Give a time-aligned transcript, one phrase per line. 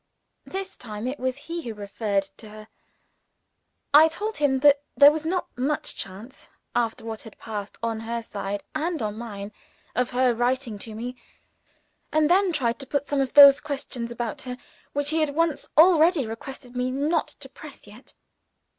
[0.47, 2.69] (This time it was he who referred to her!)
[3.93, 8.23] I told him that there was not much chance, after what had passed on her
[8.23, 9.51] side and on mine,
[9.95, 11.17] of her writing to me
[12.11, 14.57] and then tried to put some of those questions about her
[14.93, 18.15] which he had once already requested me not to press yet.